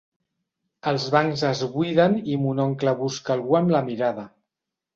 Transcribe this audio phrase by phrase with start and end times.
[0.91, 4.29] Els bancs es buiden i mon oncle busca algú amb la mirada.